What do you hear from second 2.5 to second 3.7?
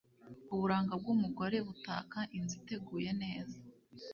iteguye neza.